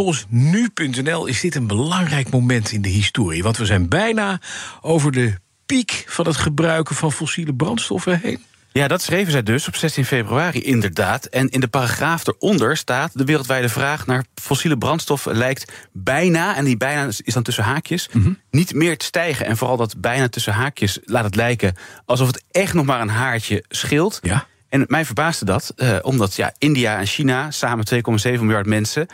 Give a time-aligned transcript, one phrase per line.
[0.00, 3.42] Volgens nu.nl is dit een belangrijk moment in de historie.
[3.42, 4.40] Want we zijn bijna
[4.80, 5.34] over de
[5.66, 8.44] piek van het gebruiken van fossiele brandstoffen heen.
[8.72, 11.24] Ja, dat schreven zij dus op 16 februari inderdaad.
[11.24, 13.18] En in de paragraaf eronder staat...
[13.18, 16.56] de wereldwijde vraag naar fossiele brandstoffen lijkt bijna...
[16.56, 18.08] en die bijna is dan tussen haakjes,
[18.50, 19.46] niet meer te stijgen.
[19.46, 21.74] En vooral dat bijna tussen haakjes laat het lijken...
[22.04, 24.18] alsof het echt nog maar een haartje scheelt.
[24.22, 24.46] Ja.
[24.68, 27.50] En mij verbaasde dat, eh, omdat ja, India en China...
[27.50, 29.08] samen 2,7 miljard mensen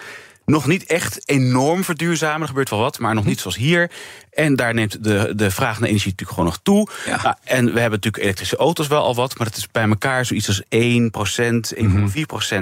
[0.47, 2.41] nog niet echt enorm verduurzamen.
[2.41, 3.91] Er gebeurt wel wat, maar nog niet zoals hier.
[4.33, 6.89] En daar neemt de, de vraag naar energie natuurlijk gewoon nog toe.
[7.07, 7.23] Ja.
[7.23, 9.39] Nou, en we hebben natuurlijk elektrische auto's wel al wat...
[9.39, 11.79] maar dat is bij elkaar zoiets als 1%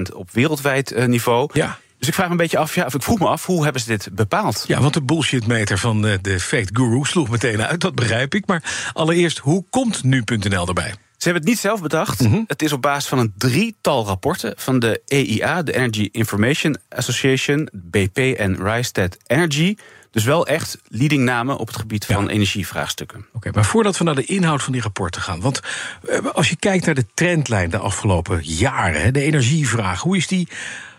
[0.09, 1.49] 1,4% op wereldwijd eh, niveau.
[1.53, 1.79] Ja.
[1.97, 3.81] Dus ik vraag me een beetje af, ja, of ik vroeg me af, hoe hebben
[3.81, 4.63] ze dit bepaald?
[4.67, 8.47] Ja, want de bullshitmeter van eh, de Fact Guru sloeg meteen uit, dat begrijp ik.
[8.47, 10.93] Maar allereerst, hoe komt nu.nl erbij?
[11.25, 12.21] Ze hebben het niet zelf bedacht.
[12.21, 12.43] Mhm.
[12.47, 17.69] Het is op basis van een drietal rapporten van de EIA, de Energy Information Association,
[17.73, 19.75] BP en Rystad Energy.
[20.11, 23.25] Dus wel echt leading namen op het gebied van energievraagstukken.
[23.33, 25.41] Oké, maar voordat we naar de inhoud van die rapporten gaan.
[25.41, 25.59] Want
[26.07, 30.47] eh, als je kijkt naar de trendlijn de afgelopen jaren, de energievraag, hoe, is die,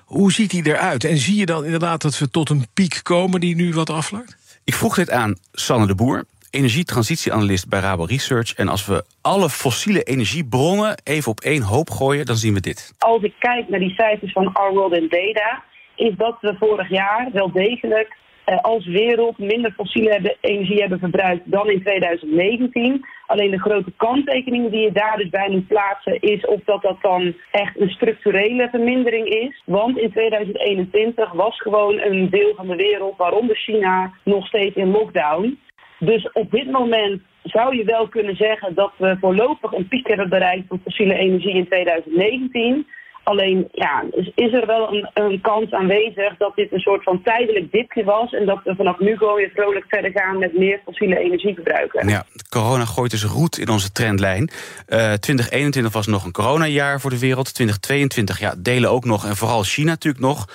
[0.05, 1.05] hoe ziet die eruit?
[1.05, 4.37] En zie je dan inderdaad dat we tot een piek komen die nu wat afvlakt?
[4.65, 6.25] Ik vroeg dit aan Sanne de Boer,
[6.57, 8.55] energietransitieanalist bij Rabo Research.
[8.55, 12.95] En als we alle fossiele energiebronnen even op één hoop gooien, dan zien we dit.
[12.99, 15.65] Als ik kijk naar die cijfers van Our World in Data,
[15.97, 21.43] is dat we vorig jaar wel degelijk eh, als wereld minder fossiele energie hebben verbruikt
[21.51, 23.07] dan in 2019.
[23.27, 26.97] Alleen de grote kanttekening die je daar dus bij moet plaatsen is of dat dat
[27.01, 29.63] dan echt een structurele vermindering is.
[29.65, 34.91] Want in 2021 was gewoon een deel van de wereld, waaronder China, nog steeds in
[34.91, 35.59] lockdown.
[35.99, 40.29] Dus op dit moment zou je wel kunnen zeggen dat we voorlopig een piek hebben
[40.29, 42.87] bereikt van fossiele energie in 2019.
[43.23, 47.73] Alleen ja, is, er wel een, een kans aanwezig dat dit een soort van tijdelijk
[47.73, 48.33] dipje was.
[48.33, 52.09] En dat we vanaf nu gewoon weer vrolijk verder gaan met meer fossiele energie gebruiken.
[52.09, 54.51] Ja, corona gooit dus roet in onze trendlijn.
[54.87, 57.55] Eh 2021 was nog een coronajaar voor de wereld.
[57.55, 60.47] 2022 ja, delen ook nog, en vooral China natuurlijk nog.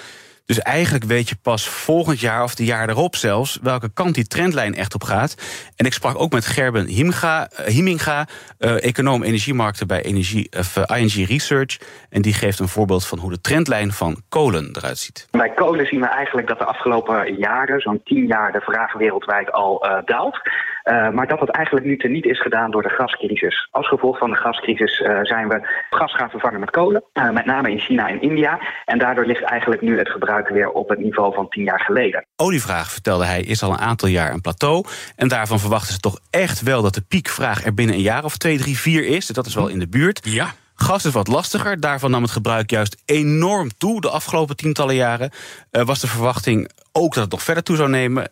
[0.51, 4.27] Dus eigenlijk weet je pas volgend jaar of de jaar erop zelfs welke kant die
[4.27, 5.35] trendlijn echt op gaat.
[5.75, 10.77] En ik sprak ook met Gerben Himga, eh, Himinga, eh, econoom energiemarkten bij Energie, of,
[10.77, 11.77] eh, ING Research.
[12.09, 15.27] En die geeft een voorbeeld van hoe de trendlijn van kolen eruit ziet.
[15.31, 19.51] Bij kolen zien we eigenlijk dat de afgelopen jaren, zo'n tien jaar, de vraag wereldwijd
[19.51, 20.39] al daalt.
[20.83, 23.67] Uh, maar dat het eigenlijk nu teniet is gedaan door de gascrisis.
[23.71, 27.03] Als gevolg van de gascrisis uh, zijn we gas gaan vervangen met kolen.
[27.13, 28.59] Uh, met name in China en India.
[28.85, 32.25] En daardoor ligt eigenlijk nu het gebruik weer op het niveau van tien jaar geleden.
[32.35, 34.85] Olievraag, vertelde hij, is al een aantal jaar een plateau.
[35.15, 38.37] En daarvan verwachten ze toch echt wel dat de piekvraag er binnen een jaar of
[38.37, 39.27] twee, drie, vier is.
[39.27, 40.19] Dat is wel in de buurt.
[40.25, 40.53] Ja.
[40.81, 41.79] Gas is wat lastiger.
[41.79, 45.31] Daarvan nam het gebruik juist enorm toe de afgelopen tientallen jaren.
[45.71, 48.31] Uh, was de verwachting ook dat het nog verder toe zou nemen.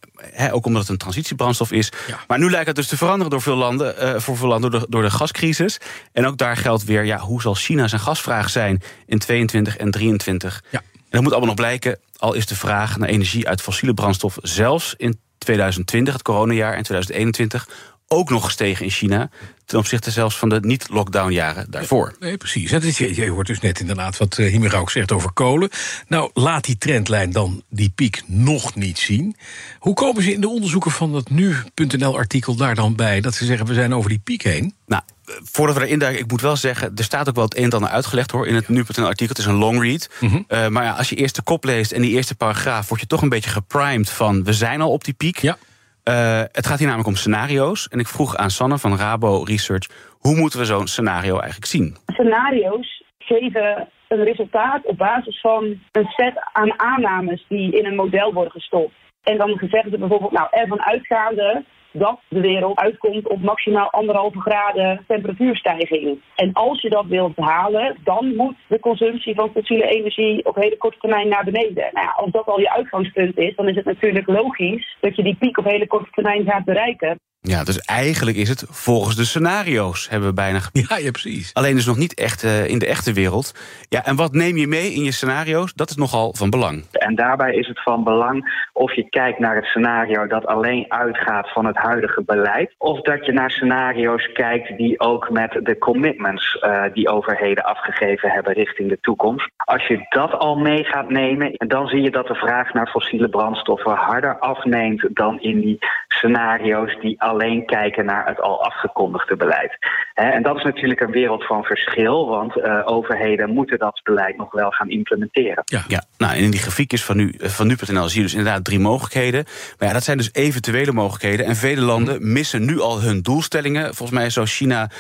[0.52, 1.92] Ook omdat het een transitiebrandstof is.
[2.08, 2.20] Ja.
[2.28, 4.80] Maar nu lijkt het dus te veranderen door veel landen, uh, voor veel landen door
[4.80, 5.78] de, door de gascrisis.
[6.12, 9.92] En ook daar geldt weer, ja, hoe zal China zijn gasvraag zijn in 22 en
[9.92, 10.64] 23?
[10.70, 10.80] Ja.
[10.94, 12.00] En dat moet allemaal nog blijken.
[12.18, 16.84] Al is de vraag naar energie uit fossiele brandstof zelfs in 2020, het coronajaar, en
[16.84, 17.68] 2021
[18.12, 19.30] ook nog gestegen in China.
[19.66, 22.16] Ten opzichte zelfs van de niet-lockdown-jaren daarvoor.
[22.20, 22.70] Nee, precies.
[22.98, 25.70] Je, je hoort dus net inderdaad wat Himera ook zegt over kolen.
[26.08, 29.36] Nou, laat die trendlijn dan die piek nog niet zien.
[29.80, 33.22] Hoe komen ze in de onderzoeken van dat nu.nl-artikel daar dan bij...
[33.22, 34.76] dat ze zeggen, we zijn over die piek heen?
[34.86, 35.02] Nou,
[35.44, 36.92] voordat we erin duiken, ik moet wel zeggen...
[36.96, 39.28] er staat ook wel het een en ander uitgelegd hoor in het nu.nl-artikel.
[39.28, 40.10] Het is een long read.
[40.20, 40.26] Mhm.
[40.26, 40.58] Mm -hmm.
[40.58, 42.90] uh, maar ja, als je eerst de kop leest en die eerste paragraaf...
[42.90, 44.44] word je toch een beetje geprimed van...
[44.44, 45.38] we zijn al op die piek.
[45.38, 45.58] Ja.
[46.04, 47.88] Uh, het gaat hier namelijk om scenario's.
[47.88, 49.88] En ik vroeg aan Sanne van Rabo Research...
[50.20, 51.96] hoe moeten we zo'n scenario eigenlijk zien?
[52.06, 57.46] Scenario's geven een resultaat op basis van een set aan aannames...
[57.48, 58.94] die in een model worden gestopt.
[59.24, 61.66] En dan zeggen ze bijvoorbeeld, nou, ervan uitgaande
[62.00, 66.22] dat de wereld uitkomt op maximaal anderhalve graden temperatuurstijging.
[66.36, 70.78] En als je dat wilt halen, dan moet de consumptie van fossiele energie op hele
[70.78, 71.90] korte termijn naar beneden.
[71.92, 75.36] Nou als dat al je uitgangspunt is, dan is het natuurlijk logisch dat je die
[75.36, 77.20] piek op hele korte termijn gaat bereiken.
[77.42, 80.60] Ja, dus eigenlijk is het volgens de scenario's hebben we bijna
[80.90, 81.54] Ja, ja, precies.
[81.54, 83.54] Alleen dus nog niet echt uh, in de echte wereld.
[83.90, 85.74] Ja, en wat neem je mee in je scenario's?
[85.74, 86.86] Dat is nogal van belang.
[86.92, 91.52] En daarbij is het van belang of je kijkt naar het scenario dat alleen uitgaat
[91.52, 96.58] van het huidige beleid, of dat je naar scenario's kijkt die ook met de commitments
[96.62, 99.50] uh, die overheden afgegeven hebben richting de toekomst.
[99.58, 103.30] Als je dat al mee gaat nemen, dan zie je dat de vraag naar fossiele
[103.30, 109.78] brandstoffen harder afneemt dan in die scenario's die alleen kijken naar het al afgekondigde beleid.
[110.14, 114.52] en dat is natuurlijk een wereld van verschil, want uh, overheden moeten dat beleid nog
[114.52, 115.62] wel gaan implementeren.
[115.66, 116.04] Ja, ja.
[116.18, 119.46] nou in die grafiekjes van nu van nu.nl zie je dus inderdaad drie mogelijkheden.
[119.78, 121.46] Maar ja, dat zijn dus eventuele mogelijkheden.
[121.46, 123.84] En vele landen missen nu al hun doelstellingen.
[123.96, 124.96] Volgens mij zou China 25%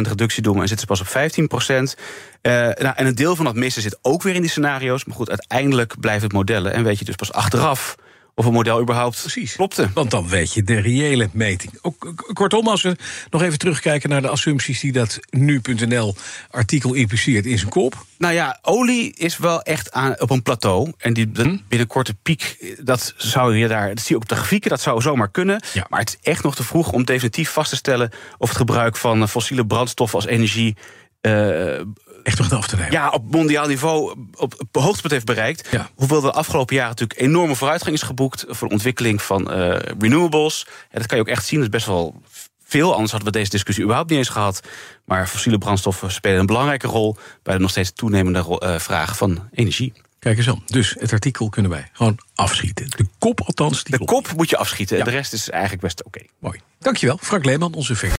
[0.00, 2.00] reductie doen en zitten ze pas op 15%.
[2.42, 5.04] Uh, nou, en een deel van dat missen zit ook weer in die scenario's.
[5.04, 6.72] Maar goed, uiteindelijk blijven het modellen.
[6.72, 7.96] En weet je dus pas achteraf
[8.34, 9.54] of een model überhaupt Precies.
[9.54, 9.90] klopte.
[9.94, 11.78] Want dan weet je de reële meting.
[11.82, 12.96] Ook, kortom, als we
[13.30, 16.14] nog even terugkijken naar de assumpties die dat nu.nl
[16.50, 18.04] artikel impliceert in zijn kop.
[18.18, 20.92] Nou ja, olie is wel echt aan, op een plateau.
[20.98, 21.56] En die hm?
[21.68, 23.88] binnenkorte piek, dat zou je daar.
[23.88, 25.62] Dat zie je op de grafieken, dat zou zomaar kunnen.
[25.72, 25.86] Ja.
[25.88, 28.96] Maar het is echt nog te vroeg om definitief vast te stellen of het gebruik
[28.96, 30.76] van fossiele brandstoffen als energie.
[31.22, 31.80] Uh,
[32.22, 32.92] echt nog af te nemen.
[32.92, 35.68] Ja, op mondiaal niveau op, op hoogtepunt heeft bereikt.
[35.94, 40.66] Hoewel de afgelopen jaren natuurlijk enorme vooruitgang is geboekt voor de ontwikkeling van uh, renewables.
[40.90, 41.58] En dat kan je ook echt zien.
[41.58, 42.22] Dat is best wel
[42.64, 42.92] veel.
[42.92, 44.60] Anders hadden we deze discussie überhaupt niet eens gehad.
[45.04, 49.48] Maar fossiele brandstoffen spelen een belangrijke rol bij de nog steeds toenemende uh, vraag van
[49.52, 49.92] energie.
[50.18, 50.62] Kijk eens aan.
[50.66, 52.90] Dus het artikel kunnen wij gewoon afschieten.
[52.90, 53.84] De kop althans.
[53.84, 55.04] Die de kop moet je afschieten.
[55.04, 56.20] De rest is eigenlijk best oké.
[56.38, 56.60] Mooi.
[56.78, 58.20] Dankjewel, Frank Leeman, onze ver.